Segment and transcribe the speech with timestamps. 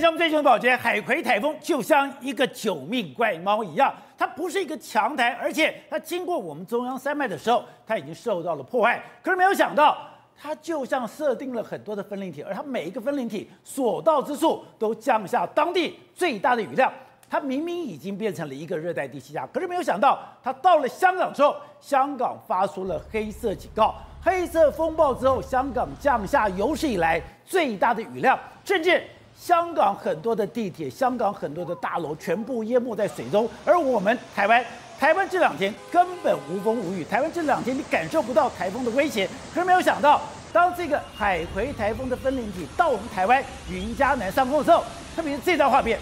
[0.00, 9.02] 像我们最近的保洁海葵台风就像一个九命怪猫一样，它不是一个强台，而且它经过我们中央山脉的时候，它已经受到了破坏。
[9.22, 9.98] 可是没有想到，
[10.40, 16.90] 它就像设定了很多的分灵体，而它每一个分灵体所到之处都降下当地最大的雨量。
[17.28, 23.94] 它明明已经变成了一个热带低气压，可是没有想到，它到了香港之后，香港发出了黑色警告。
[24.22, 29.02] 黑色风暴之后，香港降下有史以来最大的雨量，甚至
[29.40, 33.48] 香港很多的地铁、香港很多的大楼全部淹没在水中。
[33.64, 34.62] 而我们台湾，
[34.98, 39.26] 台湾这两天根本无风无雨，台湾这两天你感受不到台风的威胁。
[39.54, 40.20] 可是没有想到，
[40.52, 44.84] 当这个海葵台风的分灵体到我们台湾云嘉南上空的时候，
[45.16, 45.98] 特别是这张画面。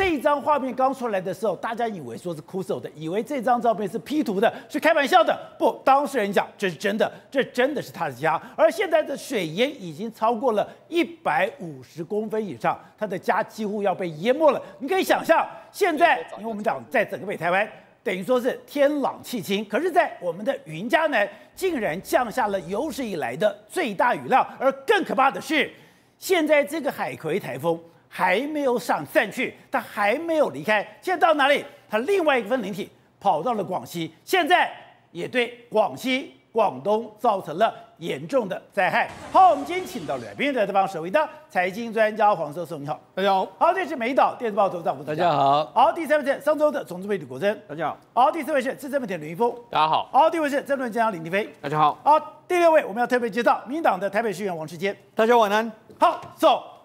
[0.00, 5.38] 这一张画面刚出来的时候，大家以为说是枯手的，以为这张照片是 P 图的，是开玩笑的。
[5.58, 8.40] 不，当事人讲这是真的，这真的是他的家。
[8.56, 14.62] 而现在的水淹已经超过了一百五十公分以上，他的家几乎要被淹没了。
[14.78, 17.70] 你可以想象，现在因为我们讲在整个北台湾，
[18.02, 25.70] 等于说是天朗气清，可是，在我们的云嘉南竟然降下了有史以来的最大雨量，而更可怕的是，
[26.16, 27.78] 现在这个海葵台风。
[28.12, 30.82] 还没有上散去，他还没有离开。
[31.00, 31.64] 现在到哪里？
[31.88, 34.70] 他另外一个分灵体跑到了广西，现在
[35.12, 39.08] 也对广西、广东造成了严重的灾害。
[39.32, 43.46] 好，我们今天请到了来宾的这帮首位的财经专家黄教授，你好，大家好。
[43.58, 45.64] 好，这是美岛电视报头长，大家好。
[45.66, 47.96] 好，第三位是商周的总主编李国珍，大家好。
[48.12, 50.08] 好，第四位是资深媒体吕一峰，大家好。
[50.12, 51.96] 好，第五位是政论专家林立飞，大家好。
[52.02, 55.70] 好，第六位我们要特别介绍民进党的台北市议员王世坚，大家晚安。
[55.98, 56.79] 好，走。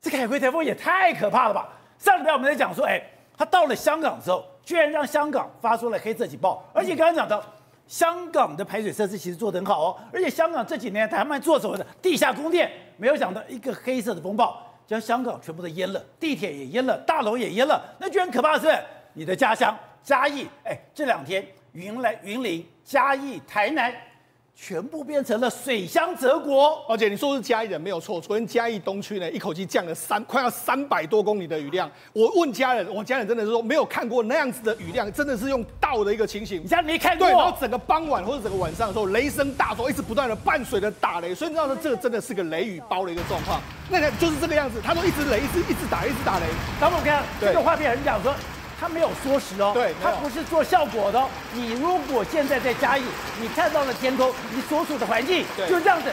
[0.00, 1.68] 这个海葵台风也太可怕了吧！
[1.98, 3.02] 上礼拜我们在讲说，哎，
[3.36, 7.42] 它到了香港之后，居然让香港发出了黑色警报，而且刚刚讲到，
[7.86, 18.82] 香港的排水设施其实做得很好哦，而且香港这几年台湾做所谓的地下供电，没有想到一个黑色的风暴将香港全部都淹了，地铁也淹了，大楼也淹了，那居然可怕的是
[19.14, 23.92] 你的家乡嘉义，哎，这两天云来云林、嘉义、台南。
[24.60, 28.20] 全部变成了水乡泽国，而且你说是嘉义人没有错。
[28.20, 31.88] 昨天嘉义东区呢，一口气降了三快要三百多公里的雨量。
[32.12, 36.60] 我问家人，我家人真的是说没有看过那样子的雨量，真的是用倒的一个情形。
[36.60, 37.28] 你家没看过？
[37.28, 43.62] 对，然后整个傍晚或者整个晚上的时候，雷声大作，一直不断的伴随着打雷，所以你知道说这个真的是个雷雨包的一个状况。
[43.88, 46.46] 那个就是这个样子，他说一直雷，一直一直打，一直打雷。
[46.80, 48.34] 咱们看这个画面很讲说。
[48.80, 51.28] 他没有缩时哦，对，它不是做效果的哦。
[51.52, 53.02] 你如果现在在嘉义，
[53.40, 56.10] 你看到了天空，你所处的环境就这样子。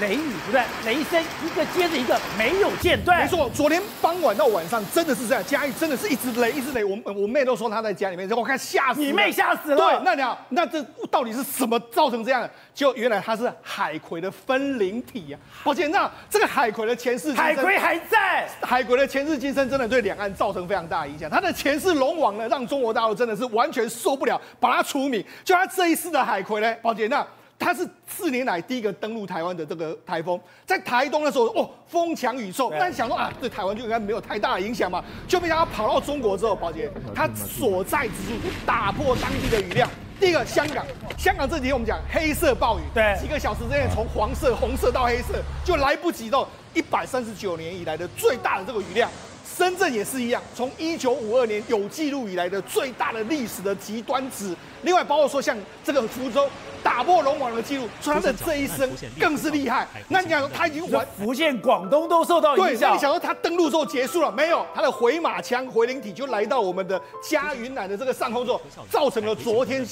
[0.00, 3.20] 雷雨不断，雷声一个接着一个，没有间断。
[3.20, 6.82] 没错，昨天傍晚到晚上真的是这样，嘉义真的是一直雷，一直雷。
[6.82, 9.00] 我我妹都说她在家里面，我看吓死。
[9.00, 9.76] 你妹吓死了。
[9.76, 12.50] 对，那你好，那这到底是什么造成这样的？
[12.74, 15.64] 就原来它是海葵的分灵体呀、啊。
[15.64, 18.48] 抱歉，那这个海葵的前世海葵还在。
[18.62, 21.28] 海葵的前世今生真的对两岸造成非常大的影响。
[21.28, 25.22] 它的前世龙王呢，让中国大陆真的是完全受不了，把它除名。
[25.44, 27.26] 就它这一世的海葵呢，抱歉那。
[27.62, 38.32] 它是四年来第一个登陆台湾的这个台风，在台东的时候，哦，风强雨骤，但想说啊，对台湾就应该没有太大的影响嘛，就没想到跑到中国之后，宝杰，它所在之处
[38.66, 39.88] 打破当地的雨量。
[40.18, 40.84] 第一个，香港，
[41.16, 45.34] 香港这几天我们讲黑色暴雨，对，几个小时之内从黄色、红色到黑色，
[45.64, 49.08] 就来不及到一百三十九年以来的最大的这个雨量。
[49.44, 54.56] 深圳也是一样，从一九五二年有记录以来的最大的历史的极端值。
[54.82, 56.48] 另外，包括说像这个福州。
[56.84, 59.86] 打破龙王的记录，所以他的这一生更是厉害。
[60.08, 62.72] 那你想，他已经完福建、广东都受到影响。
[62.72, 64.66] 对，那你想说他登陆之后结束了没有？
[64.74, 68.60] 他的回马枪回灵体就来到我们的嘉云南的这个上空之后，
[68.90, 69.86] 造成了昨天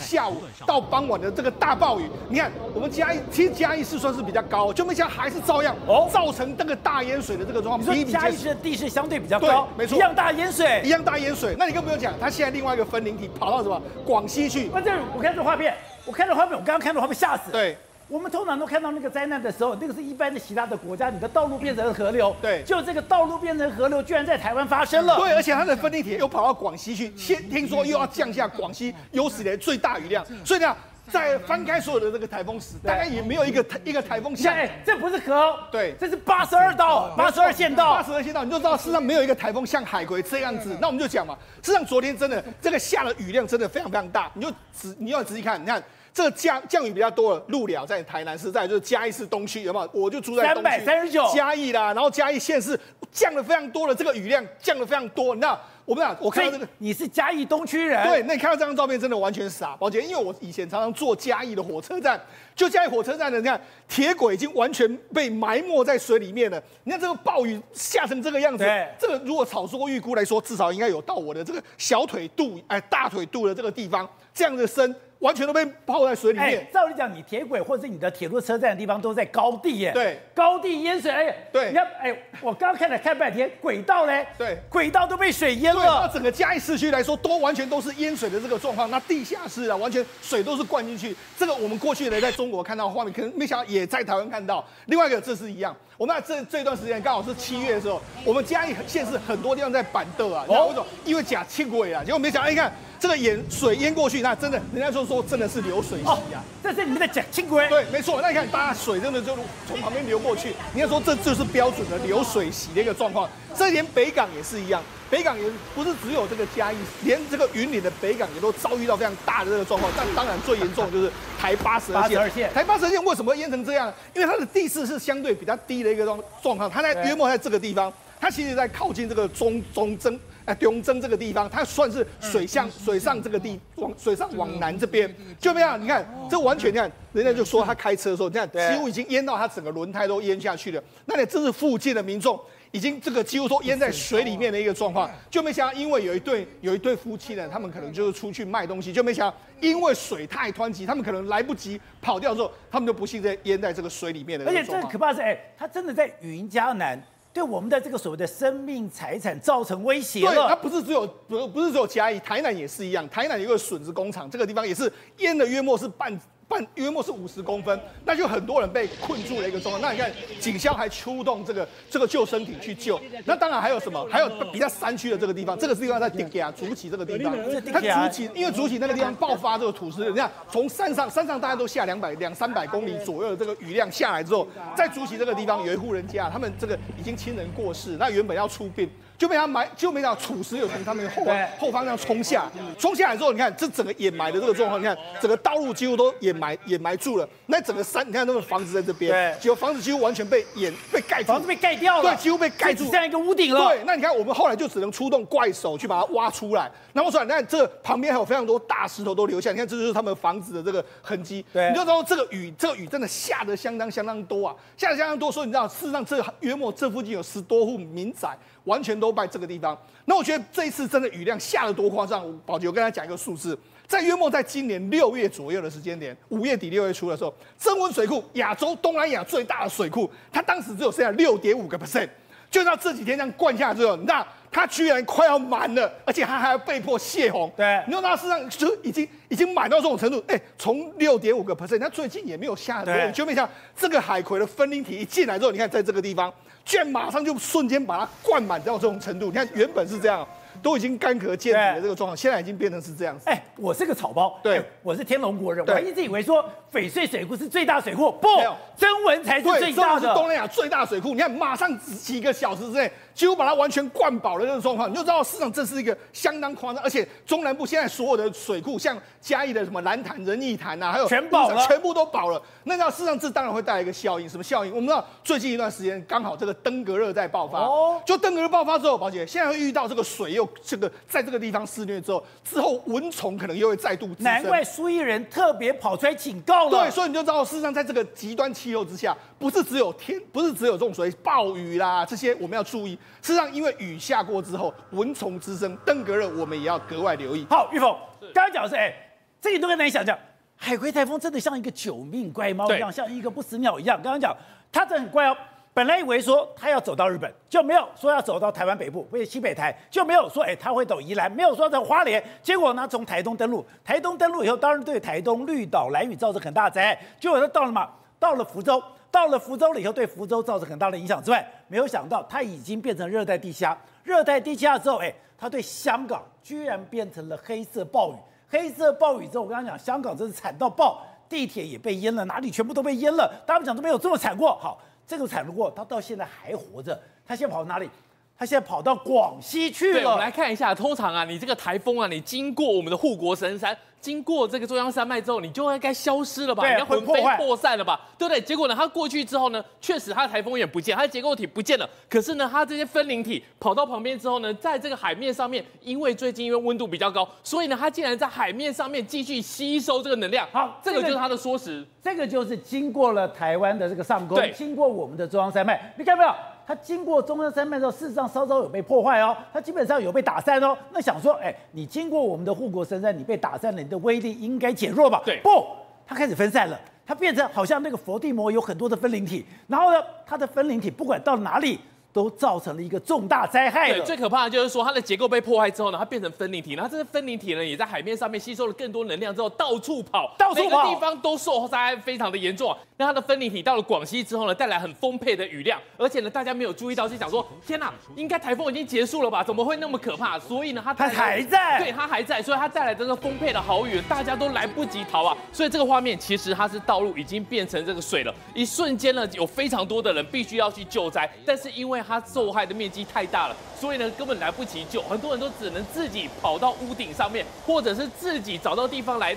[0.00, 2.10] 下午到傍晚的这个大暴雨。
[2.28, 7.96] 你看，我们嘉义其实嘉义市算是比较高，就没想还是照样哦，造成这个大淹水的这个状况。
[7.96, 11.54] 你说嘉义市的地势相对比较高，没错，一样大淹水，一样大淹水。
[11.56, 14.70] 那你更不用讲，他现在另外一个分灵体跑到什么广西去？
[14.72, 15.74] 那这我看这画面。
[16.06, 17.50] 我看到画面，我刚刚看到画面吓死。
[17.50, 17.74] 对，
[18.08, 22.36] 我们通常都看到那个灾难的时候，那个是一般的其他的国家，你的道路变成了河流。
[22.42, 25.16] 对，就这个道路变成河流，居然在台湾发生了。
[25.16, 30.22] 对，而且它的分地铁又跑到广西去，先听说又要降下广西有史以来最大雨量。
[30.44, 30.76] 所以呢，
[31.10, 34.52] 在翻开所有的这个台风史，大概也没有一个台一个台风像。
[34.54, 40.76] 哎，这不是河，对，这是八十二道，八十二县道，八十二县道，你就知道世上没有一个台风像海葵这样子。
[40.80, 45.82] 那我们就讲嘛，事实上昨天真的这个下的雨量真的非常非常大，你就仔你要仔细看，你看。
[46.14, 49.90] 这个降降雨比较多的鹿寮在台南市，在就是嘉义市东区，有没有？
[49.92, 50.62] 我就住在东区。
[50.62, 51.28] 三百三十九。
[51.34, 52.78] 嘉义啦，然后嘉义县是
[53.10, 55.34] 降了非常多的这个雨量，降了非常多。
[55.34, 62.18] 那我们俩我看到这个，你是嘉义东区人，对，那你看到这张照片真的完全傻，宝杰，因为我以前常常坐嘉义的火车站，
[62.56, 66.62] 就嘉义火车站的，你看铁轨已经完全被埋没在水里面了。
[66.84, 68.88] 你看这个暴雨下成这个样子，对。
[68.98, 74.94] 这个如果草说预估来说，至少应该有到我的这个小腿肚，哎，大腿肚的这个地方，这样的深。
[75.20, 76.66] 完全都被泡在水里面。
[76.70, 79.90] 照理讲，你铁轨或者你的铁路车站的地方都在高地耶。
[79.90, 81.10] 对，高地淹水。
[81.10, 86.02] 哎，对，你看，哎，我刚刚看了看半天，轨道嘞，对，轨道都被水淹了。
[86.02, 88.90] 那整个嘉义市区来说，都完全都是淹水的这个状况。
[88.90, 91.16] 那地下室啊，完全水都是灌进去。
[91.38, 94.62] 这个我们过去呢，在中国看到画面，可能没想到也在台湾看到。
[94.86, 95.74] 另外一个，这是一样。
[95.96, 100.86] 我们这这段时间刚好是七月的时候，我们嘉义县市很多地方在板凳啊，哦，为什么？
[101.06, 102.70] 因为假轻轨啊，结果没想到，你看。
[103.04, 106.42] 这个淹水淹过去，那真的，人家说说真的是流水席啊！
[106.62, 107.68] 这是你们的假清规？
[107.68, 108.18] 对，没错。
[108.22, 109.36] 那你看，大家水真的就
[109.68, 113.28] 从旁边流过去，你要说这就是标准的流水席的一个状况。
[113.54, 119.92] 这连北港也是一样，北港也不是只有这个嘉义，连这个云林的北港也都遭遇到非常大的这个状况。
[119.94, 123.92] 但当然最严重的就是台八十二线，台八十二线为什么会淹成这样？
[124.14, 130.18] 因为它的地势是相对比较低的一个状状况，它在约莫在这个地方，它其实在靠近这个中中正。
[130.44, 135.80] 哎，东征这个地方，它算是水向水上这个地往水上往南这边，就这样。
[135.80, 140.82] 你看，这完全你看，人家就说他开车的时候，你看几乎已经淹到他整个轮胎都淹下去了。
[141.06, 142.38] 那你这是附近的民众
[142.72, 154.44] 已经这个几乎都淹在水里面的一个状况，就没想到，因为有一对有一对夫妻呢，他们可能就是出去卖东西，就没想到因为水太湍急，他们可能来不及跑掉之后，他们就不幸在淹在这个水里面的。
[154.44, 157.02] 而且最可怕是，哎，他真的在云嘉南。
[157.34, 160.32] 对我们的这个所谓的生命财产造成威胁了。
[160.32, 163.06] 对，它不是只有不不是只有嘉义，台南也是一样。
[163.08, 166.16] 台南有个笋子工厂，这个地方也是淹的约莫是半。
[166.54, 169.82] 半约莫是五十公分，那就很多人被困住了一个状况。
[169.82, 170.08] 那你看，
[170.38, 173.00] 警消还出动这个这个救生艇去救。
[173.24, 174.06] 那当然还有什么？
[174.08, 177.36] 还有比较山区的这个地方，这个地方在顶加竹崎这个地方。
[177.72, 184.46] 它竹崎，因为竹崎那个地方爆发这个土石，你看从山上山上大家都下两百两三百公里左右的这个雨量下来之后，
[184.76, 188.88] 在竹崎这个地方有一户人家，他们这个已经亲人过世，那原本要出殡。
[189.16, 191.24] 就被他埋，就没想到土石有从他们后
[191.58, 197.28] 后方这样冲下，冲下来之后，你看这整个掩埋的这个状况，你看整个道路几乎都掩埋掩埋住了。
[197.46, 203.68] 那整个山，你看那个房子在这边，结果房子几乎完全被掩被盖住，房子被盖掉了，对，几乎被盖住，这样一个屋顶了。
[203.68, 206.70] 对，那你看我们后来就只能出动怪手去把它挖出来。
[206.92, 211.44] 那挖出来，你看这旁边还有非常多大石头都留下，你看这就是他们房子的这个痕迹。
[211.52, 215.30] 对，你就知道这个雨，这个雨真的下的相当相当多啊，下的相当多。
[215.30, 218.36] 所以你知道，事实上这约莫这附近有十多户民宅。
[218.64, 219.76] 完全都在这个地方。
[220.06, 222.24] 那我觉得这一次真的雨量下得多夸张。
[222.44, 232.08] 宝杰，我跟大家讲一个数字，在约莫在今年六月左右的时间点，五月底六月初的时候，增温水库亚洲东南亚最大的水库，它当时只有剩下六点五个 percent，
[232.50, 237.50] 就到这几天这样灌下来之后，那它居然快要满了，而且它还要被迫泄洪。
[237.56, 246.32] 对，你说它事实上就已经已经满到这种程度，哎，从六点五个 percent，它最近也没有下很多，对就没想到这个海葵的分灵体一进来之后，你看在这个地方。
[246.64, 250.26] 居然马上就瞬间把它灌满到这种程度，你看原本是这样，
[250.62, 253.28] 都已经干涸见底的这个状况，现在已经变成是这样子。
[253.28, 258.28] 哎，我是个草包，对，我是天龙国人，我还一直以为说翡翠水库是最大水库，不，
[258.76, 261.14] 曾文才是最大的，是东南亚最大水库。
[261.14, 262.90] 你看，马上几个小时之内。
[263.14, 272.42] 几乎把它完全灌饱了这个状况，你就知道市场这是一个相当夸张，而且中南部现在所有的水库，像嘉义的什么兰潭、仁义潭呐，还有全饱了，全部都饱了。
[272.64, 274.74] 那到市场这当然会带来一个效应，什么效应？
[274.74, 284.08] 我们知道最近一段时间刚好这个登革热在爆发，哦，就登革热爆发之后，宝杰现在会遇到这个水又这个在这个地方肆虐之后，之后蚊虫可能又会再度。
[284.18, 286.70] 难怪苏伊人特别跑出来警告了。
[286.70, 292.98] 对，所以你就知道，事实上在这个极端气候之下，不是只有天，不是只有这种水暴雨啦，这些我们要注意。
[293.20, 297.46] 事实上，因为雨下过之后，蚊虫滋生，登革热我们也要格外留意。
[297.50, 297.94] 好，玉凤，
[298.32, 298.94] 刚刚讲的是，哎、欸，
[299.42, 300.18] 这里都很难想象，
[300.56, 304.00] 海葵台风真的像一个九命怪猫一样，像一个不死鸟一样。
[304.02, 304.34] 刚刚讲，
[304.72, 305.36] 它真的很怪哦。
[305.74, 312.24] 本来以为说它要走到日本，就没有说要走到台湾北部或者西北台，就没有说，哎、欸，它会走宜兰，没有说走花莲。
[312.42, 316.98] 结果呢，从台东登陆，台东登陆以后，当然对台东绿岛、蓝屿造成很大的灾害。
[317.20, 318.82] 结果它到了嘛，到了福州。
[319.14, 323.78] 到了福州了以后，对福州造成很大的影响之外，没有想到它已经变成热带地下。
[324.02, 328.16] 热带地下之后，哎，它对香港居然变成了黑色暴雨。
[328.50, 333.32] 黑色暴雨之后，我跟他讲香港真是惨到爆，地铁也被淹了，哪里全部都被淹了。
[333.46, 334.56] 大家讲都没有这么惨过。
[334.56, 337.00] 好，这个惨不过，他到现在还活着。
[337.24, 337.88] 他现在跑到哪里？
[338.36, 340.10] 他现在跑到广西去了。
[340.10, 343.76] 我们来看一下，通常啊，你这个台风啊，你经过我们的护国神山。
[344.00, 346.70] 经过这个中央山脉之后，你就应该消失了吧？
[346.70, 347.98] 你要魂飞魄散了吧？
[348.18, 348.38] 对不对？
[348.38, 351.88] 结果呢，它过去之后呢，确实它的台风眼不见，它的结构体不见了。
[352.06, 360.46] 可是呢，它这些分灵体跑到旁边之后呢，在这个海面上面，因为最近因为温度比较高，所以呢，它竟然在海面上面继续吸收这个能量。
[360.52, 361.82] 好，这个就是它的缩时。
[362.02, 366.34] 这个就是经过了台湾的这个上空，经过我们的中央山脉，你看到没有？
[366.66, 370.76] 它经过中央山脉之后，事实上稍稍有被破坏哦，它基本上有被打散哦。
[370.92, 375.22] 那想说，哎，你经过我们的护国神山，你被打散了，你的威力应该减弱吧？
[375.24, 375.66] 对，不，
[376.06, 381.78] 它开始分散了，它变成好像那个佛地魔有很多的分灵体，然后呢，它的分灵体不管到哪里。
[382.14, 383.92] 都造成了一个重大灾害。
[383.92, 392.74] 对，最可怕的就是说它的结构被破坏之后呢，它变成分离体，然后这些分离体呢也在海面上面吸收了更多能量之后到处跑，到处跑，每个地方都受灾害非常的严重。
[392.96, 399.42] 那它的分离体到了广西之后呢，带来很丰沛的雨量，而且呢大家没有注意到，就想说天哪，应该台风已经结束了吧？
[399.42, 400.38] 怎么会那么可怕？
[400.38, 405.36] 所以呢它它还在，对，它还在，所以它带来这个丰沛的好雨，大家都来不及逃啊。
[405.52, 419.34] 所以这个画面其实它是道路已经变成这个水了，一瞬间呢有非常多的人必须要去救灾，但是因为它受害的面面积太大了，所以呢根本来不及救，很多人都只能自己跑到屋顶上面，或者是自己找到地方来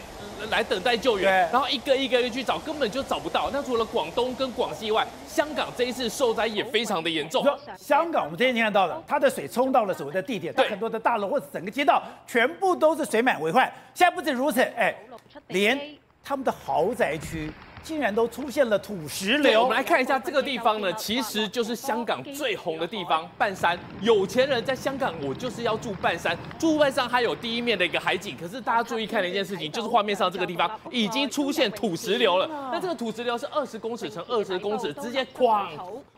[0.51, 3.49] 来等待救援，然后一个一个的去找，根本就找不到。
[3.53, 7.41] 那除了广东跟广西以外，香港这一次受灾也非常的严重。
[7.77, 13.65] 香港我们今天看到的，它的水冲到了所谓的地铁，对，很多的大楼或者整个街道全部都是水满为患。
[13.93, 14.93] 现在不止如此，哎，
[15.47, 15.79] 连
[16.21, 17.49] 他们的豪宅区。
[17.87, 19.63] 竟然都出现了土石流。
[19.63, 23.79] 我们来看一下这个地方呢，其实就是香港最红的地方——半山。
[24.01, 26.37] 有钱人在香港，我就是要住半山。
[26.59, 28.35] 住半山还有第一面的一个海景。
[28.37, 32.45] 可是大家注意看的一件事情，就是画面上这个地方已经出现土石流了。
[32.73, 35.69] 那这个土石流是二十公尺乘二十公尺，直接哐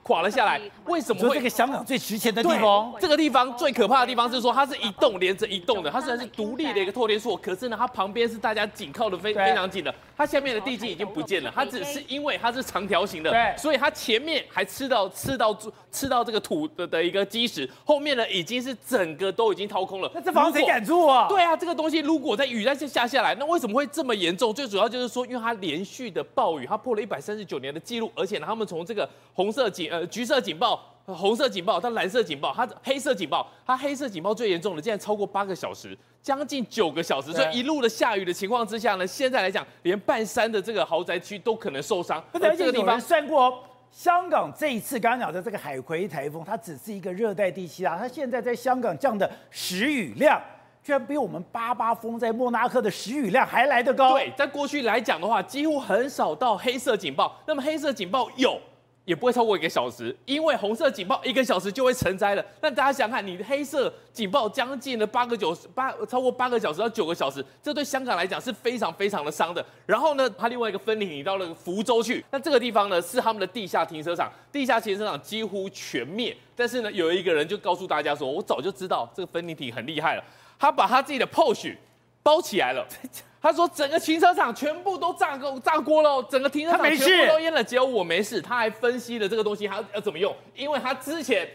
[0.02, 0.60] 垮了下来。
[0.86, 1.36] 为什么会？
[1.36, 5.92] 这个香港最值钱的地方，这个地方最可怕的地方是说，它是一栋连着一栋的。
[5.92, 9.94] 它虽然是独立的一个透天厝，可是呢，它旁边是大家紧靠的非非常紧的。
[10.18, 11.54] 它下面的地基已经不见了。
[11.60, 15.58] 它只是因为它是长条形的，对，所以它前面还吃到吃到
[15.92, 20.10] 吃到这个土的的一个基石，后面呢已经是整个都已经掏空了。
[20.14, 21.28] 那这房子谁敢住啊？
[21.28, 24.54] 对啊，这个东西如果在雨再下下来，那为什么会这么严重？
[24.54, 30.96] 最主要就是说，因为它连续的暴雨，它破了一百三十九年的记录，而且呢，他们从这个红色警呃橘色警报。
[31.14, 42.24] 红色警报，它蓝色警报，它黑色警报，它黑色警报最严重的，竟然超过八个小时，将近九个小时，所以一路的下雨的情况之下呢，现在来讲，连半山的这个豪宅区都可能受伤。
[42.34, 43.60] 而这个地方算过，哦
[43.92, 50.40] 香港这一次刚刚讲的这个海葵台风，它只是一个热带地气啊，它现在在香港降的时雨量，
[50.84, 54.12] 居然比我们八八风在莫纳克的时雨量还来得高。
[54.12, 57.36] 对，在过去来讲的话，几乎很少到黑色警报。
[57.48, 58.62] 那么黑色警报有。
[59.10, 62.46] 也不会超过一个小时，因为红色警报一个小时就会成灾了。
[62.62, 69.66] 那大家想想看，你的黑色警报将近了八个九八，超过八个小时到九个小时，这对香港来讲是非常非常的伤的。
[69.88, 76.38] 然后呢，它另外一个分离体到了福州去，那这个地方呢是他们的地下停车场，地下停车场几乎全灭。
[76.56, 80.24] 但是呢，有一个人就告诉大家说，我早就知道这个分离体很厉害了，
[80.60, 81.76] 他把他自己的 POSH
[82.22, 82.86] 包起来了。
[83.42, 91.48] 他说：“整个停车场全部都炸锅炸锅了，整个停车场全部都淹了，只有我没事。”他还分析了这个东西还要怎么用，因为他之前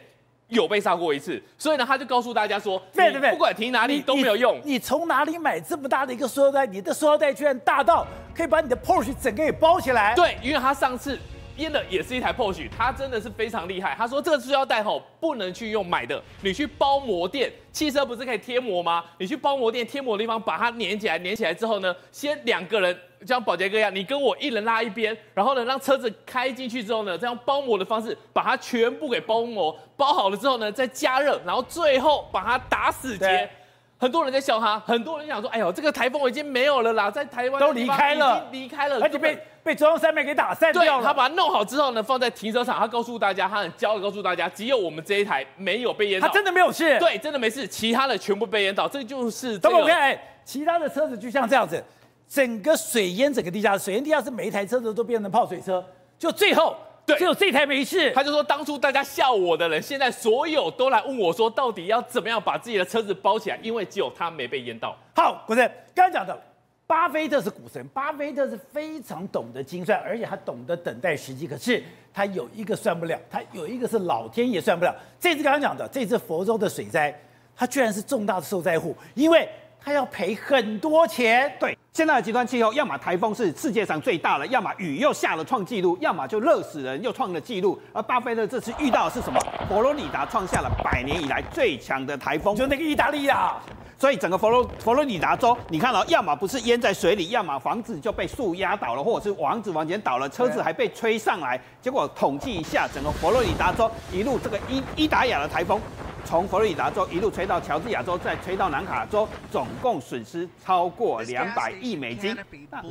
[0.48, 6.66] 有被炸过一次，所以呢，他就告诉大家说：“对对对，不管停哪里都没有用。”你从哪里买这么大的一个塑料袋？
[6.66, 10.14] 你的塑料袋居然大到可以把你的 Porsche 整个给包起来？
[10.14, 11.18] 对，因为他上次。
[11.56, 13.94] 淹的也是一台 Porsche，他真的是非常厉害。
[13.96, 19.04] 他说这个塑料袋吼不能去用买的，你去包膜店，汽车不是可以贴膜吗？
[19.18, 33.48] 你去包膜店贴膜的地方把它粘起来，粘起来之后呢，先两个人像保洁哥一样，你跟我一人拉一边，然后呢让车子开进去之后呢，这样包膜的方式把它全部给包膜，包好了之后呢再加热，然后最后把它打死结。
[33.96, 46.28] 很多人在笑他，很多人想说：“哎呦，这个台风已经没有了啦，在台湾都离开了，已经离开了，而且被被中央山脉给打散掉了。”他把它弄好之后呢，放在停车场，他告诉大家，他很骄傲告诉大家，只有我们这一台没有被淹到。
[46.28, 46.96] 他真的没有事？
[47.00, 48.86] 对，真的没事，其他的全部被淹到。
[48.86, 49.70] 这就是这个。
[49.70, 51.82] 等我看，其他的车子就像这样子，
[52.28, 55.84] 整个水淹整个地下，水淹地下室，每一台车子都变成泡水车，
[56.18, 56.76] 就最后。
[57.06, 58.10] 对，只有这台没事。
[58.12, 63.58] 他就说，当初大家笑我的人，现在所有都来问我说，到底要怎么样把自己的车子包起来？
[63.62, 64.96] 因为只有他没被淹到。
[65.14, 66.42] 好，股神刚刚讲的，
[66.86, 71.46] 巴菲特是股神，巴菲特是非常懂得精算，而且他懂得等待时机。
[71.46, 74.94] 可是他有一个算不了，他有一个是老天爷算不了。
[75.18, 77.18] 这次刚刚讲的，这次佛州的水灾，
[77.56, 79.48] 他居然是重大的受灾户，因为
[79.80, 81.50] 他要赔很多钱。
[81.58, 87.80] 对，现在的极端气候，要么台风是世界上最大的，要么雨又下了创纪录，要么就热死人又创了纪录。
[87.94, 89.40] 而巴菲特这次遇到的是什么？
[89.70, 93.62] 佛罗里达创下了百年以来最强的台风，就那个意大利啊。
[93.98, 101.60] 所以整个佛罗佛罗里达州，你看到、哦、要么不是淹在水里，要么房子就被树压倒了，或者是房子往前倒了，车子还被吹上来。
[101.80, 105.80] 结果统计一下，整个佛罗里达州一路这个伊伊达亚的台风。
[106.26, 112.34] 从佛罗里达州一路吹到乔治亚州，再吹到南卡州，总共损失超过两百亿美金。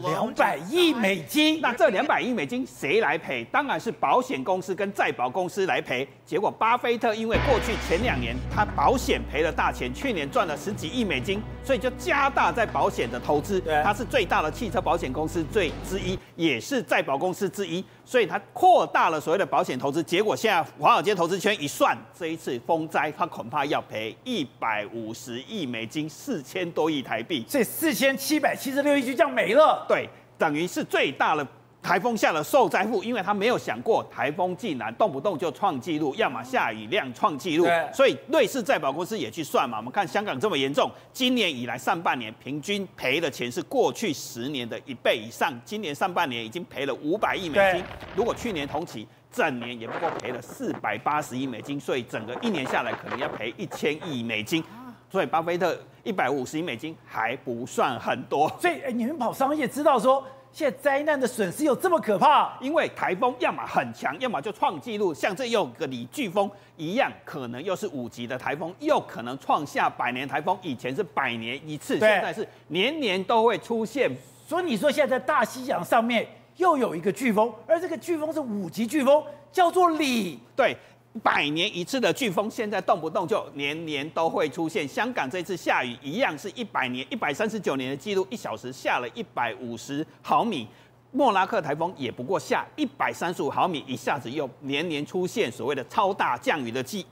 [0.04, 3.44] 两百亿美金，那这两百亿美金谁来赔？
[3.46, 6.08] 当然是保险公司跟再保公司来赔。
[6.24, 13.60] 结果巴菲特因为过去前两年他保险赔了大钱，去年赚了十几亿美金，所以就加大在保险的投资。
[13.84, 17.84] 它是最大的汽车保险公司最之一，也是再保公司之一。
[18.06, 29.86] 所以它扩大了所谓的保险投资，结果现在华尔街投资圈一算，这一次风灾它恐怕要赔一百五十亿美金，四千多亿台币，这四千七百七十六亿就这样没了。
[29.88, 30.08] 对，
[30.38, 31.46] 等于是最大的。
[31.84, 39.80] 台风下的受灾户，因为他没有想过台风竟然动不动就创纪录，要么下雨量创纪录，所以瑞士再保公司也去算嘛。
[39.80, 45.54] 我们看香港这么严重，今年以来上半年平均赔的钱是过去十年的一倍以上。
[45.66, 47.84] 今年上半年已经赔了五百亿美金，
[48.16, 54.64] 如果去年同期整年也不过赔了四百八十亿美金，所以整个一年下来可能要赔一千亿美金。
[55.12, 58.50] 所以巴菲特一百五十亿美金还不算很多。
[58.62, 60.26] 所以你们跑商业知道说。
[60.54, 62.56] 现在灾难的损失有这么可怕？
[62.62, 65.12] 因为台风要么很强，要么就创纪录。
[65.12, 70.56] 像这又个李飓风一样，可能又是五级的台风，又可能创下百年台风。
[70.62, 74.10] 以前是百年一次，现在是年年都会出现。
[74.48, 80.40] 所以你说现在在大西洋上面又有一个飓风，而这个飓风是五级飓风，叫做李。
[80.56, 80.78] 对。
[81.22, 84.88] 百年一次的飓风，现在动不动就年年都会出现。
[84.88, 90.68] 香港这次下雨一样是一百年、一百三十九年的记录，一小时下了一百五十毫米。
[91.12, 97.06] 莫拉克台风也不过下一百三十五毫米，一下子又年年出现所谓的超大降雨的记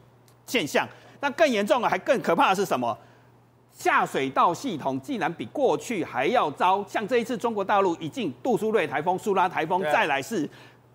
[0.48, 0.88] 现象。
[1.20, 2.98] 那更严重的，还更可怕的是什么？
[3.72, 6.84] 下水道系统竟然比过去还要糟。
[6.88, 10.50] 像这一次中国大陆已经杜苏芮台风、苏拉台风，再来是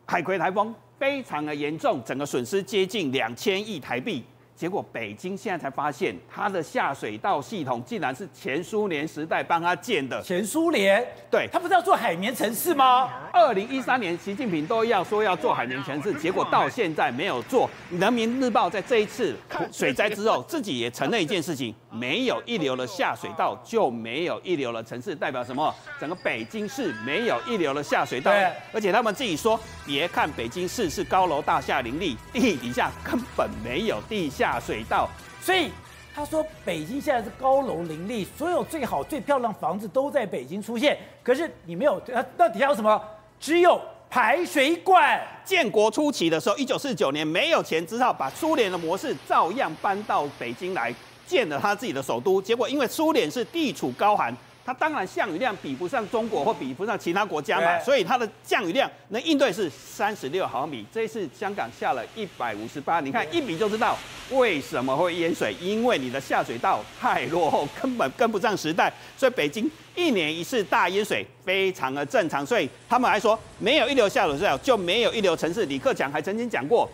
[0.05, 0.75] 海葵台风。
[0.99, 4.25] 非常的严重，整个损失接近两千亿台币。
[4.55, 10.23] 结果北京现在才发现，它的下水道系统竟然是前苏联时代帮他建的。
[10.23, 11.07] 前苏联？
[11.31, 13.07] 对，他不是要做海绵城市吗？
[13.31, 17.69] 二零一三年，习近平都要说要做海绵城市，结果到现在没有做。
[17.91, 19.37] 人民日报在这一次
[19.71, 25.15] 水灾之后，自己也承认一件事情：没有一流的下水道，就没有一流的城市。
[25.15, 25.75] 代表什么？
[26.01, 28.33] 整个北京市没有一流的下水道。
[28.73, 34.37] 而且他们自己说，别看北京市是高楼大厦林立，地底下根本没有地下。
[34.47, 35.09] 下水道，
[35.41, 35.73] 所以
[36.15, 40.97] 他说北京现在是高楼林立，所有最好最漂亮房子都在北京出现。
[41.23, 42.01] 可是你没有，
[42.37, 43.03] 那底下有什么？
[43.41, 45.21] 只有排水管。
[45.43, 50.95] 建国初期的时候，一九四九年没有钱，只好把苏联的模式照样搬到北京来
[51.27, 52.41] 建了他自己的首都。
[52.41, 54.35] 结果因为苏联是地处高寒。
[54.67, 60.85] 它当然降雨量比不上中国或比不上其他国家嘛，所以它的降雨量能应对是三十六毫米。
[60.93, 63.97] 这一次香港下了一百五十八，你看一比就知道
[64.33, 68.93] 为什么会淹水，因为你的下水道太落后，根本跟不上时代。
[69.17, 72.45] 所以北京一年一次大淹水非常的正常。
[72.45, 75.65] 所以他们还说没有一流下水道就没有一流城市。
[75.67, 76.91] 李克强还曾经讲过，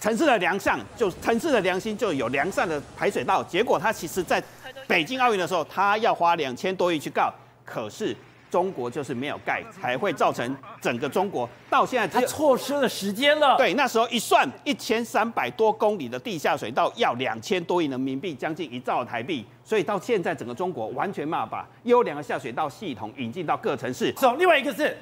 [0.00, 3.42] 城市的良善就城市的良心就有良善的排水道。
[3.44, 4.42] 结果他其实在。
[4.88, 7.28] 北京奥运的时候，他要花两千多亿去告，
[7.64, 8.16] 可是
[8.48, 13.56] 中国就是没有盖，才会造成整个中国到现在他错失了时间了。
[13.56, 24.12] 对，那时候一算，一千三百多公里的地下水道要两千多亿人民币，将近一兆台币，所以到现在整个中国完全没有把优良的下水道系统引进到各城市。
[24.12, 24.96] 走，另外一个是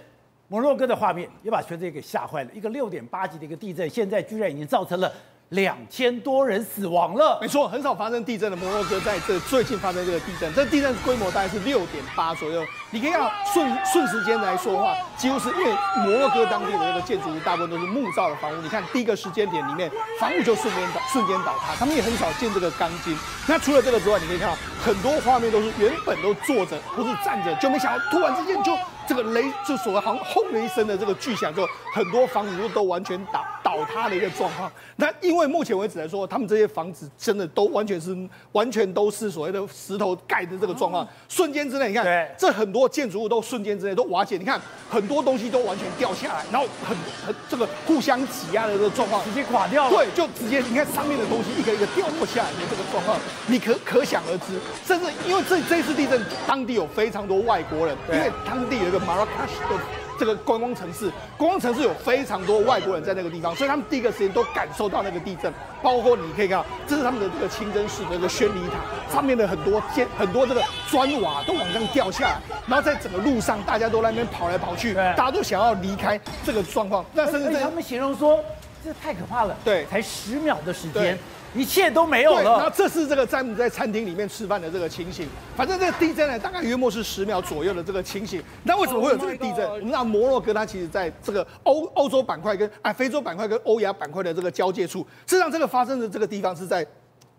[0.55, 2.51] 摩洛哥的画面，也把全世界给吓坏了。
[2.55, 5.13] 一个六点八级的一个地震，现在居然已经造成了。
[5.51, 12.65] 两千多人死亡了，没错，很少发生地震的摩洛哥，在这最近发生这个地震，这地震规模大概是六点八左右。
[12.91, 18.63] 你可以看顺顺时间来说的话，几乎是因为摩洛哥当地的那个建筑物大部分都是木造的房屋。
[18.63, 23.17] 你看第一个时间点里面，房屋就瞬间倒瞬间倒塌，他们也很少见这个钢筋。
[23.47, 28.75] 那除了这个之外，你可以看到很多画面都是原本都坐着或是站着，就没想到突然之间就
[29.07, 33.45] 这个雷就所谓好像轰的一声的这个巨响，之后很多房子都完全倒。
[33.77, 33.85] 倒。
[33.95, 34.71] 塌的一个状况。
[34.97, 38.17] 那因为目前为止来说，他们这些房子真的都完全是
[38.53, 42.05] 完全都是所谓的石头盖的这个状况，瞬间之内，你看，
[42.37, 44.61] 这很多建筑物都瞬间之内都瓦解，你看
[44.91, 49.91] 很多东西都完全掉下来，然后很很这个互相挤压的这个状况，直接垮掉了。
[49.91, 54.59] 对，就直接你看上面的东西一个一个掉落下来的这个状况，你可可想而知。
[54.85, 59.81] 甚至因为这这次地震，当地有非常多外国人，因为当地有一个马拉喀什的
[60.19, 65.53] 这个观光城市，观光城市有非常多外国人在那个地方，所以他们第一个时间都感受到那个地震。
[65.83, 77.05] 包括你可以看到，这是他们的这个清真寺的这个宣礼塔上面的很多建很多这个砖瓦都往上掉下来，然后在整个路上大家都在那边跑来跑去，大家都想要离开这个状况。
[77.13, 78.43] 那甚至他们形容说，
[78.83, 79.55] 这太可怕了。
[79.63, 81.19] 对，才十秒的时间。
[81.55, 82.43] 一切都没有了。
[82.43, 85.29] 然后这是这个詹姆在餐厅里面吃饭的这个情形。
[85.57, 88.43] 反正这个地震呢，大概约莫是十秒左右的这个情形。
[88.65, 89.69] 那为什么会有这个地震？
[89.71, 96.87] 我们知道摩洛哥它其实在这个欧欧洲板块跟啊非洲板块跟欧亚板块的这个交界处，事实上这个发生的这个地方是在。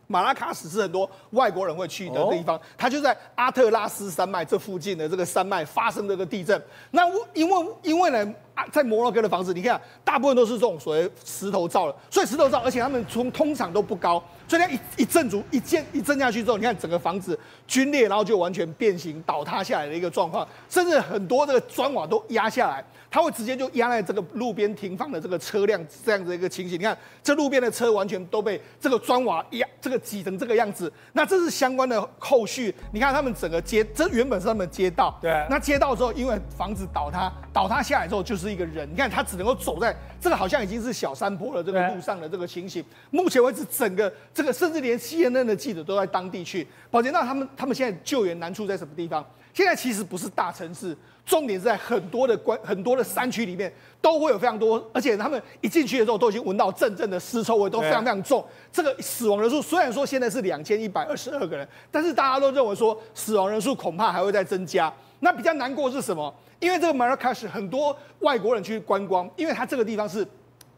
[0.08, 6.62] 马拉喀什是很多外国人会去的地方，它就在阿特拉斯山脉这附近的这个山脉发生这个地震。
[6.92, 7.02] 那
[7.34, 8.34] 因为因为呢，
[8.72, 17.38] 在摩洛哥的房子，你看大部分都是这种所谓石头造的，所以石头造，而且他们从通常都不高，所以它一一震足一震一震下去之后，你看整个房子
[17.68, 22.84] 龟裂，然后就完全变形倒塌下来的一个状况，甚至很多这个砖瓦都压下来。
[23.12, 30.92] 它会直接就压在这个路边停放的这个车辆这样子的一个情形，你看这路边的车完全都被这个砖瓦压，这个挤成这个样子。
[31.14, 35.32] 那这是相关的后续，你看他们整个街，这原本是他们街道，对。
[35.50, 42.84] 那街道之后，因为房子倒塌，倒塌下来之后就是一个人，你看他只能够走在这个好像已经是小山坡了这个路上的这个情形。
[43.12, 46.68] 目前为止，整个这个甚至连 CNN 的记者都在当地去。
[46.90, 49.26] 宝杰，那他们他们现在救援难处在什么地方？
[49.54, 50.96] 现在其实不是大城市。
[51.26, 58.46] 重点是在很多的关很多的山区里面都会有非常多，而且他们一进去的时候都已经闻到阵阵的尸臭味，都非常非常重。
[58.72, 64.94] 这个死亡人数虽然说现在是两千一百二十二个人，但是大家都认为说死亡人数恐怕还会再增加。
[65.22, 66.32] 那比较难过是什么？
[66.60, 70.26] 因为这个马拉喀什很多外国人去观光，因为它这个地方是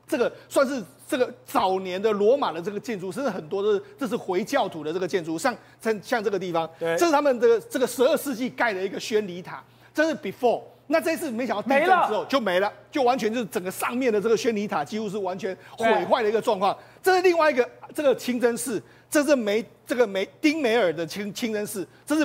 [0.07, 9.63] 这个算是这个早年的罗马的这个建筑，甚至很多都是这是回教徒的这个建筑，像像像这个地方，这是他们这个这个十二世纪盖的一个宣礼塔。
[9.93, 16.77] 这是 before，那这次没想到地震之后就没了，就完全就是整个上面的这个宣礼塔几乎是完全毁坏的一个状况。
[17.01, 22.23] 这是另外一个这个清真寺，这是梅这个梅丁梅尔的清清真寺，这是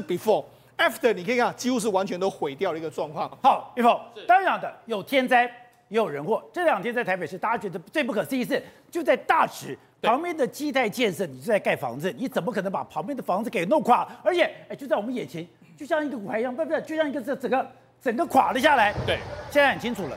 [0.77, 3.29] before，after 你可以看几乎是完全都毁掉的一个状况。
[3.43, 5.45] 好，玉凤，当然的有天灾
[5.89, 6.43] 也有人祸。
[6.53, 14.07] 这两天在台北市，大家觉得最不可思议是就在大池旁边的基带建设，你就在盖房子，你怎么可能把旁边的房子给弄垮？
[14.23, 15.47] 而且哎，就在我们眼前。
[15.75, 17.67] 就像一个骨牌一样，不不，就像一个这整个
[18.01, 18.93] 整个垮了下来。
[19.07, 19.19] 对，
[19.51, 20.17] 现在很清楚了，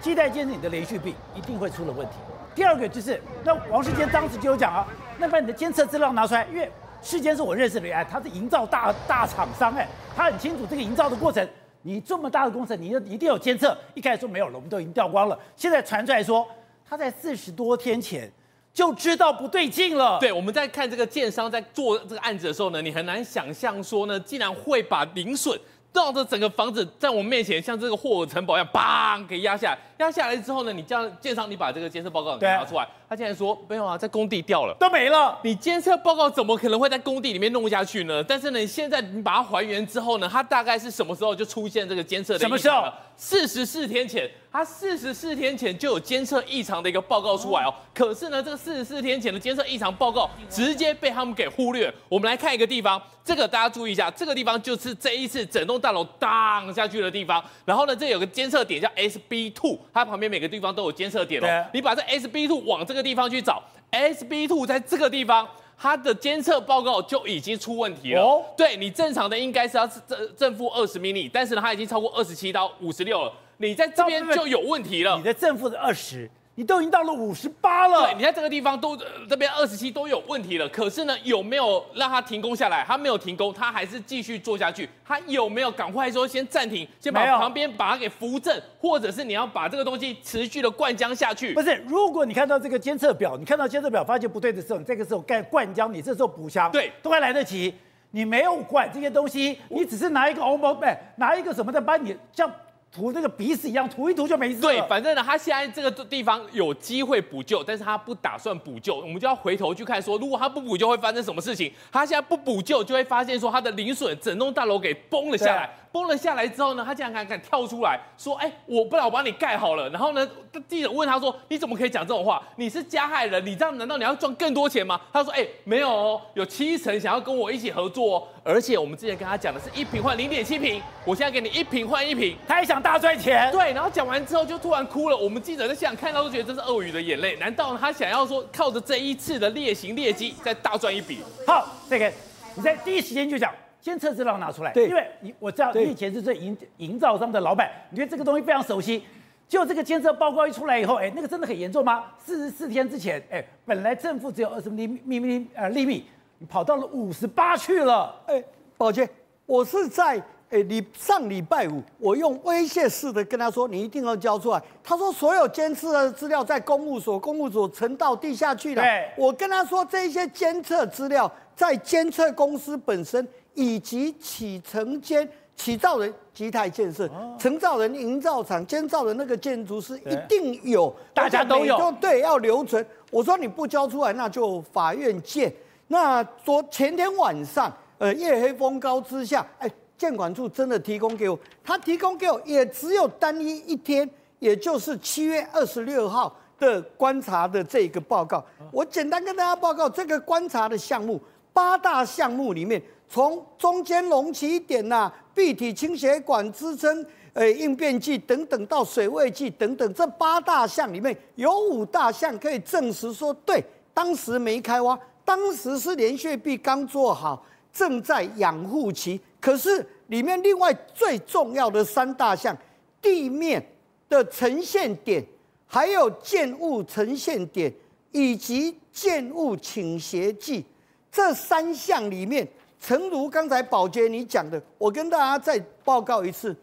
[0.00, 2.16] 基带建设你的连续壁一定会出了问题。
[2.54, 4.86] 第二个就是，那王世坚当时就有讲啊，
[5.18, 6.70] 那把你的监测资料拿出来，因为
[7.06, 11.48] 世间是我认识的人，哎，他是营造大大厂商，哎，他很清楚这个营造的过程。
[11.82, 13.78] 你这么大的工程，你一定有监测。
[13.94, 15.38] 一开始说没有了，我们都已经掉光了。
[15.54, 16.44] 现在传出来说，
[16.84, 18.28] 他在四十多天前。
[18.74, 20.18] 就知道不对劲了。
[20.20, 25.58] 对，我们在看这个建商在做这个案子的时候呢，你很难想象说呢，竟然会把零损
[25.96, 29.78] 绕着整个房子在我们面前，像这个霍尔城堡一样，砰给压下来。
[29.96, 35.38] 压下来之后呢，你这样建商，你把这个监测报告给拿出来，他竟然说没有啊，在工地掉了，都没了。
[35.42, 38.22] 你监测报告怎么可能会在工地里面弄下去呢？
[38.22, 42.38] 但是呢，你现在你把它还原之后呢，它大概是什么时候就出现这个监测的？
[42.38, 42.84] 什么时候？
[43.16, 47.74] 四十四天前，它四十四天前就有监测异常的一个报告出来哦。
[47.92, 51.92] 可是呢，这个四十四天前的监测异常报告直接被他们给忽略。
[52.08, 57.44] 我们来看一个地方，这个大家注意一下，这个地方就是这一次整栋大楼荡下去的地方。
[57.66, 59.78] 然后呢，这有个监测点叫 SB Two。
[59.92, 61.66] 它旁边每个地方都有监测点哦。
[61.74, 68.22] 你把这 SB two 往这个地方去找，SB two 在这个地方，它的监测报告就已经出问题了。
[68.22, 75.16] 哦，对，你正常的应该是要正正负二十毫米，但是呢，它已经超过二十七到五十六了，你在这边就有问题了。
[75.16, 76.30] 你的正负是二十。
[76.58, 80.66] 你都已经到了五十八了，对，你在这个地方都、呃、这边二十七都有问题了。
[80.70, 82.82] 可是呢，有没有让他停工下来？
[82.82, 84.88] 他没有停工，他还是继续做下去。
[85.04, 91.52] 他有没有赶快说先暂停，先把旁边把它给扶正，或者是你要把这个东西持续的灌浆下去？
[91.52, 97.74] 不是，如果你看到这个监测表，你看到监测表发现不对的时候，你这个时候该灌浆，你这时候补枪，对，都还来得及。
[98.12, 102.50] 你没有管这些东西，你只是拿一个欧盟哎，拿一个什么的把你像。
[102.96, 104.60] 涂那个鼻屎一样，涂一涂就没事。
[104.62, 108.96] 对，反正呢，他现在这个地方有机会补救，但是他不打算补救。
[108.96, 111.70] 我们就要回头去看说，如果他不补救会发生什么事情？
[111.92, 115.68] 他现在不补救，就会发现说他的零损整栋大楼给崩了下来。
[115.92, 120.28] 崩了下来之后呢，他竟然敢敢跳出来说：“哎，我不然我帮你盖好了。”然后呢，
[120.68, 122.42] 记者问他说：“你怎么可以讲这种话？
[122.56, 135.16] 你是加害人，你这样难道你要赚更多钱吗？”他说：“哎，没有哦，有七成想要跟我一起合作哦，而且我们之前跟他讲的是一瓶换零点七瓶，我现在给你一瓶换一瓶，他还想大赚钱。”对，然后讲完之后就突然哭了。
[135.16, 137.36] 我们记者在现场看到都觉得这是鳄鱼的眼泪。
[137.36, 141.20] 难道他想要说靠着这一次的劣行劣迹再大赚一笔？
[141.46, 142.12] 好，这个
[142.54, 143.52] 你在第一时间就讲。
[143.86, 149.00] 监测资料拿出来，对，因为你我知道你以前是这营营造商的老板，你对这个东西非常熟悉。
[149.46, 152.06] 就这个监测报告一出来以后，哎，那个真的很严重吗？
[152.18, 156.04] 四十四天之前，哎，本来正负只有二十厘米米呃厘米，
[156.38, 158.12] 你跑到了五十八去了。
[158.26, 158.42] 哎，
[158.76, 159.08] 宝杰，
[159.46, 160.20] 我是在
[160.50, 164.60] 哎你上礼拜五，我用威胁式的跟他说，你一定要交出来。
[164.82, 168.82] 他说所有监测的资料在公务所，公务所沉到地下去了。
[168.82, 173.24] 对，我跟他说这些监测资料在监测公司本身。
[173.56, 182.86] 以及启承间起造人基泰建设，承造人营造厂，建造人那个建筑师一定有，大家都有，对，要留存。
[183.10, 185.50] 我说你不交出来，那就法院见。
[185.88, 198.44] 那昨前天晚上，呃，夜黑风高之下，哎，建管处真的提供给我，他提供给我也只有单一一天，也就是七月二十六号的观察的这个报告。
[198.70, 201.18] 我简单跟大家报告这个观察的项目，
[201.54, 202.82] 八大项目里面。
[203.08, 213.62] 从中间隆起点呐、啊，闭体清血管支撑，呃，应变剂等等到水位计等等，这八大项里面有五大项可以证实说，对，
[213.94, 219.20] 当时没开挖，当时是连续壁刚做好，正在养护期。
[219.40, 222.56] 可是里面另外最重要的三大项，
[223.00, 223.64] 地面
[224.08, 225.24] 的呈现点，
[225.66, 227.72] 还有建物呈现点，
[228.10, 230.64] 以及建物倾斜计，
[231.12, 232.46] 这三项里面。
[232.80, 236.54] 诚如刚才宝杰你讲的，我跟大家再报告一次，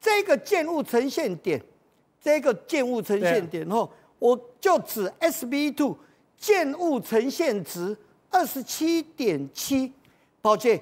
[0.00, 1.60] 这个建物呈现点，
[2.22, 5.96] 这个建物呈现点后，我就指 SB two
[6.38, 7.96] 建物呈现值
[8.30, 9.92] 二十七点七，
[10.40, 10.80] 宝杰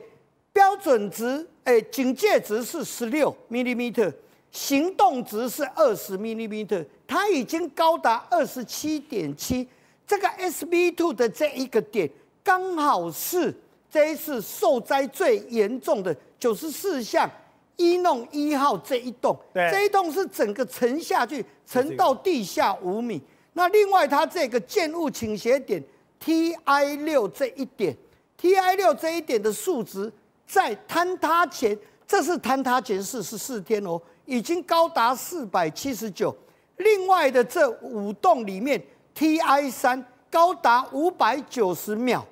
[0.52, 4.12] 标准值，哎，警戒值是十六 millimeter，
[4.50, 9.66] 行动值是二十 millimeter，它已经高达二十七点七，
[10.06, 12.10] 这个 SB two 的这一个点
[12.42, 13.54] 刚好是。
[13.94, 17.30] 这一次受灾最严重的九十四巷
[17.76, 23.22] 一弄一号这一栋，这一栋是整个沉下去，沉到地下五米。
[23.52, 25.80] 那另外它这个建物倾斜点
[26.20, 27.96] TI 六这一点
[28.37, 30.12] ，TI 六这一点的数值
[30.44, 36.37] 在坍塌前，这是坍塌前四十四天哦，已经高达四百七十九。
[36.78, 38.85] 另外的这五栋里面
[39.16, 42.26] ，TI 三高达五百九十秒。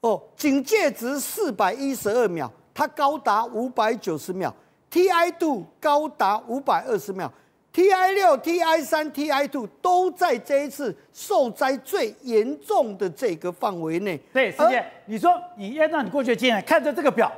[0.00, 4.54] 哦，警戒值四百一十二秒，它高达五百九十秒
[4.90, 7.30] ；TI 度高达五百二十秒
[7.74, 14.16] ；TI 六、TI 三、TI 2都在这一次受灾最严重的这个范围内。
[14.32, 17.30] 对，师姐，你说你按照你过去的经验，看着这个表，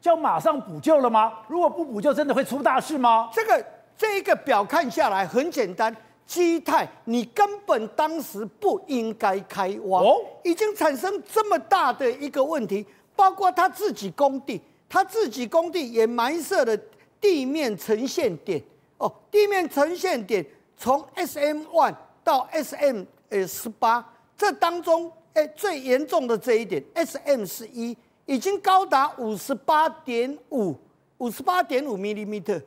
[0.00, 1.32] 就要马上补救了吗？
[1.46, 3.30] 如果不补救，真的会出大事吗？
[3.32, 3.64] 这个
[3.96, 5.94] 这一个表看下来很简单。
[6.28, 10.02] 基泰，你根本当时不应该开挖，
[10.44, 12.84] 已经产生这么大的一个问题，
[13.16, 14.60] 包括他自己工地，
[14.90, 16.76] 他自己工地也埋设了
[17.18, 18.62] 地面呈现点。
[18.98, 20.44] 哦，地面呈现点
[20.76, 30.74] 从 SM one 到 SM 呃十八，这当中哎最严重的这一点 SM 十一已经高达五十八点五，
[31.16, 32.60] 五十八点五 millimeter，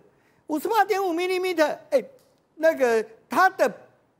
[0.47, 2.04] 五十八点五 millimeter，哎，
[2.62, 3.04] 那个。
[3.34, 3.74] 它的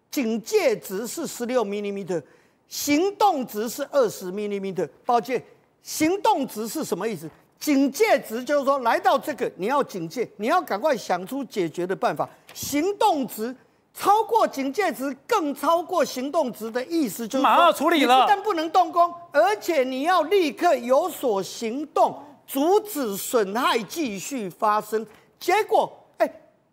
[0.10, 2.24] 警戒值是十六 millimeter，
[2.70, 4.88] 行动值是二十 millimeter。
[5.06, 5.44] 抱歉，
[5.84, 7.30] 行动值是什么意思？
[7.60, 12.30] 警戒值就是说，来到这个你要警戒，你要赶快想出解决的办法。
[12.54, 13.54] 行动值
[13.94, 18.16] 超过警戒值，更超过行动值的意思就是说，马上处理了。
[18.16, 25.06] 你不但不能动工，而且你要立刻有所行动，阻止损害继续发生。
[25.38, 25.98] 结果。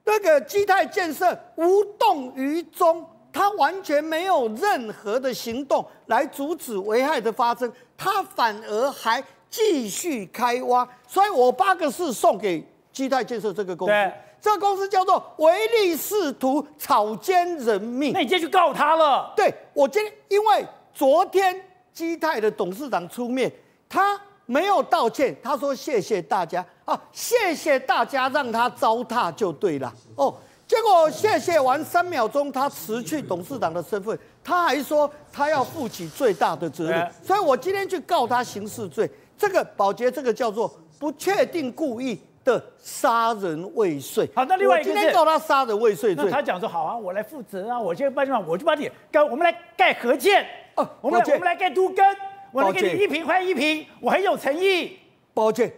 [0.08, 18.14] 这个基泰建设无动于衷，他完全没有任何的行动来阻止危害的发生，他反而还继续开挖，所以我八个字送给基泰建设这个公司，对这个公司叫做唯利是图、草菅人命。
[18.14, 19.30] 那你天去告他了？
[19.36, 21.54] 对，我今天因为昨天
[21.92, 23.52] 基泰的董事长出面，
[23.90, 24.18] 他。
[24.50, 30.34] 没有道歉，他说谢谢大家啊，谢谢大家让他糟蹋就对了哦。
[30.66, 39.08] 结果谢谢完三秒钟，他辞去董事长的身份，他还说他要负起最大的责任，所以我今天去告他刑事罪。
[39.36, 44.26] 这个宝洁，这个叫做不确定故意的杀人未遂。
[44.34, 46.24] 好，那另外一今天告他杀人未遂罪。
[46.24, 48.42] 那他讲说好啊，我来负责啊，我现在办什么？
[48.48, 50.46] 我就把你盖，我们来盖合建。
[50.74, 52.04] 哦，我们来我们来盖都更，
[52.52, 54.98] 我来给你一瓶换一瓶，我很有诚意。
[55.34, 55.72] 抱歉，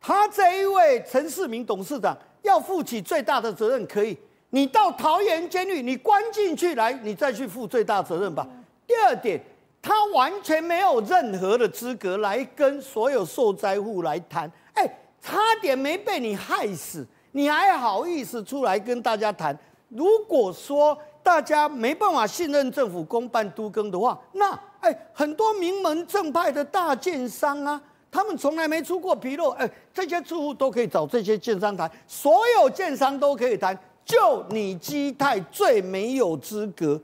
[0.00, 4.16] 他这一位陈世明董事长要负起最大的责任，可以。
[4.50, 8.46] 你到桃园监狱，你关进去来，你再去负最大责任吧。
[8.86, 9.40] 第二点，
[9.82, 14.50] 他完全没有任何的资格来跟所有受灾户来谈。
[14.74, 14.88] 哎，
[15.20, 19.56] 差点没被你害死，你还好意思出来跟大家谈？
[19.88, 33.76] 如果说大家没办法信任政府公办都更的话，那哎，很多名门正派的大建商啊，他们从来没出过纰漏，哎，这些住户都可以找这些建商谈，所有建商都可以谈。
[34.04, 37.00] 就你基泰最没有资格。